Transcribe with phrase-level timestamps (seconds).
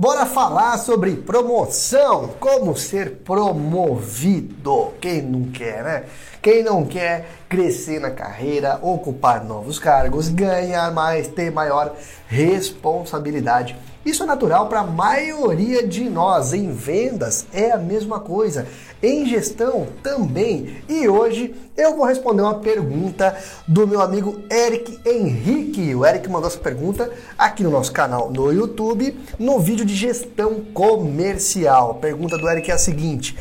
[0.00, 4.92] Bora falar sobre promoção, como ser promovido.
[4.98, 6.04] Quem não quer, né?
[6.40, 11.96] Quem não quer crescer na carreira, ocupar novos cargos, ganhar mais, ter maior
[12.28, 13.76] responsabilidade.
[14.06, 16.52] Isso é natural para a maioria de nós.
[16.52, 18.68] Em vendas é a mesma coisa,
[19.02, 20.76] em gestão também.
[20.88, 23.36] E hoje eu vou responder uma pergunta
[23.66, 25.92] do meu amigo Eric Henrique.
[25.92, 30.60] O Eric mandou essa pergunta aqui no nosso canal no YouTube, no vídeo de gestão
[30.72, 31.90] comercial.
[31.90, 33.36] A pergunta do Eric é a seguinte: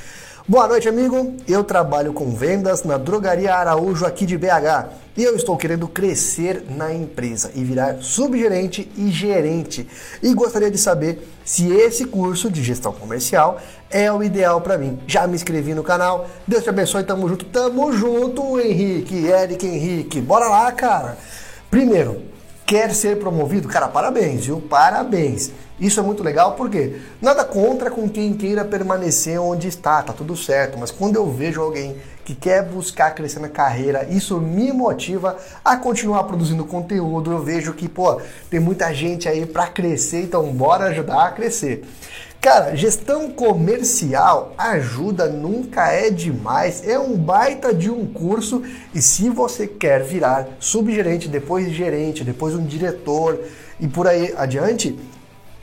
[0.50, 1.36] Boa noite, amigo.
[1.48, 6.66] Eu trabalho com vendas na Drogaria Araújo aqui de BH e eu estou querendo crescer
[6.68, 9.88] na empresa e virar subgerente e gerente.
[10.24, 14.98] E gostaria de saber se esse curso de gestão comercial é o ideal para mim.
[15.06, 16.28] Já me inscrevi no canal.
[16.48, 17.46] Deus te abençoe, tamo junto.
[17.46, 20.20] Tamo junto, Henrique, Eric Henrique.
[20.20, 21.16] Bora lá, cara.
[21.70, 22.24] Primeiro,
[22.70, 23.68] quer ser promovido?
[23.68, 24.62] Cara, parabéns, viu?
[24.62, 25.52] Parabéns.
[25.80, 30.38] Isso é muito legal porque nada contra com quem queira permanecer onde está, tá tudo
[30.38, 35.36] certo, mas quando eu vejo alguém que quer buscar crescer na carreira, isso me motiva
[35.66, 37.32] a continuar produzindo conteúdo.
[37.32, 41.84] Eu vejo que, pô, tem muita gente aí para crescer, então bora ajudar a crescer.
[42.42, 49.30] Cara, gestão comercial ajuda nunca é demais, é um baita de um curso e se
[49.30, 53.40] você quer virar subgerente, depois gerente, depois um diretor
[53.80, 54.98] e por aí adiante,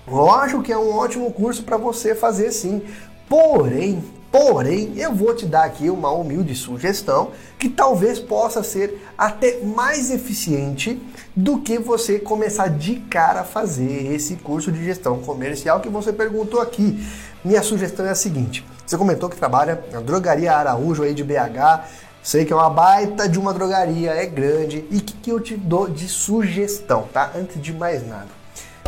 [0.06, 2.80] Lógico que é um ótimo curso para você fazer sim.
[3.28, 4.04] Porém,
[4.36, 10.10] porém, eu vou te dar aqui uma humilde sugestão que talvez possa ser até mais
[10.10, 11.00] eficiente
[11.34, 16.12] do que você começar de cara a fazer esse curso de gestão comercial que você
[16.12, 17.02] perguntou aqui.
[17.42, 21.86] Minha sugestão é a seguinte: você comentou que trabalha na drogaria Araújo aí de BH.
[22.22, 24.84] Sei que é uma baita de uma drogaria, é grande.
[24.90, 27.30] E o que, que eu te dou de sugestão, tá?
[27.34, 28.28] Antes de mais nada.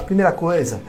[0.05, 0.83] Primeira coisa,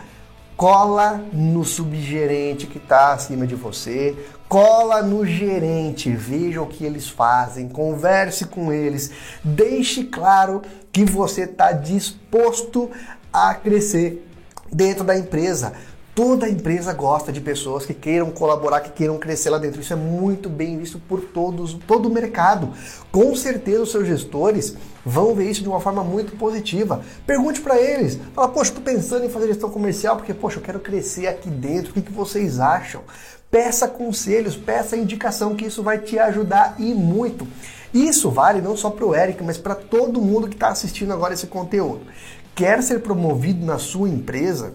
[0.59, 4.13] cola no subgerente que está acima de você,
[4.49, 9.09] cola no gerente, veja o que eles fazem, converse com eles,
[9.41, 10.61] deixe claro
[10.91, 12.91] que você está disposto
[13.31, 14.29] a crescer
[14.69, 15.71] dentro da empresa.
[16.19, 19.79] Toda empresa gosta de pessoas que queiram colaborar, que queiram crescer lá dentro.
[19.79, 22.73] Isso é muito bem visto por todos, todo o mercado.
[23.09, 24.75] Com certeza os seus gestores
[25.05, 27.01] vão ver isso de uma forma muito positiva.
[27.25, 28.19] Pergunte para eles.
[28.33, 31.91] Fala, poxa, estou pensando em fazer gestão comercial porque, poxa, eu quero crescer aqui dentro.
[31.91, 33.01] O que, que vocês acham?
[33.49, 37.47] Peça conselhos, peça indicação que isso vai te ajudar e muito.
[37.93, 41.33] Isso vale não só para o Eric, mas para todo mundo que está assistindo agora
[41.33, 42.01] esse conteúdo.
[42.53, 44.73] Quer ser promovido na sua empresa?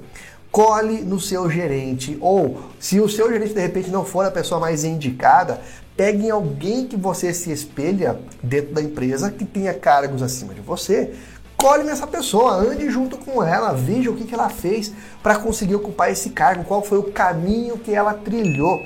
[0.54, 2.16] Cole no seu gerente.
[2.20, 5.60] Ou, se o seu gerente de repente não for a pessoa mais indicada,
[5.96, 11.12] pegue alguém que você se espelha dentro da empresa que tenha cargos acima de você.
[11.56, 14.92] Cole nessa pessoa, ande junto com ela, veja o que, que ela fez
[15.24, 18.80] para conseguir ocupar esse cargo, qual foi o caminho que ela trilhou.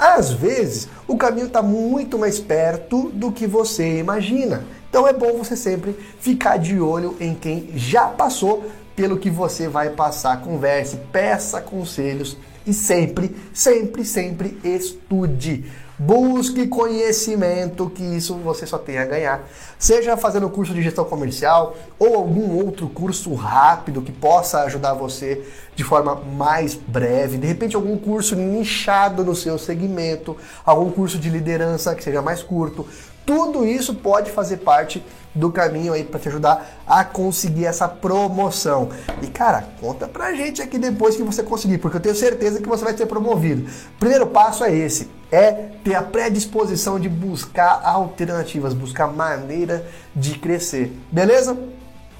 [0.00, 4.64] Às vezes, o caminho está muito mais perto do que você imagina.
[4.88, 8.64] Então é bom você sempre ficar de olho em quem já passou
[8.96, 10.40] pelo que você vai passar.
[10.40, 12.34] Converse, peça conselhos
[12.66, 15.66] e sempre, sempre, sempre estude.
[16.02, 19.46] Busque conhecimento, que isso você só tem a ganhar.
[19.78, 25.44] Seja fazendo curso de gestão comercial ou algum outro curso rápido que possa ajudar você
[25.76, 27.36] de forma mais breve.
[27.36, 30.34] De repente, algum curso nichado no seu segmento,
[30.64, 32.86] algum curso de liderança que seja mais curto.
[33.26, 38.88] Tudo isso pode fazer parte do caminho aí para te ajudar a conseguir essa promoção.
[39.20, 42.68] E cara, conta pra gente aqui depois que você conseguir, porque eu tenho certeza que
[42.68, 43.70] você vai ser promovido.
[43.98, 45.52] Primeiro passo é esse, é
[45.84, 50.92] ter a predisposição de buscar alternativas, buscar maneira de crescer.
[51.10, 51.56] Beleza?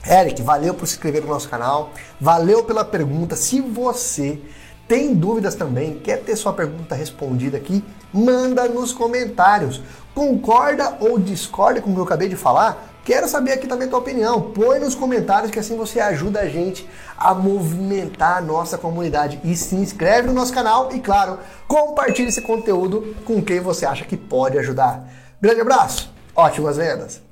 [0.07, 3.37] Eric, valeu por se inscrever no nosso canal, valeu pela pergunta.
[3.37, 4.41] Se você
[4.89, 9.83] tem dúvidas também, quer ter sua pergunta respondida aqui, manda nos comentários.
[10.15, 12.90] Concorda ou discorda com o que eu acabei de falar?
[13.05, 14.53] Quero saber aqui também a tua opinião.
[14.53, 19.41] Põe nos comentários que assim você ajuda a gente a movimentar a nossa comunidade.
[19.43, 24.05] E se inscreve no nosso canal e, claro, compartilhe esse conteúdo com quem você acha
[24.05, 25.09] que pode ajudar.
[25.41, 27.30] Grande abraço, ótimas vendas!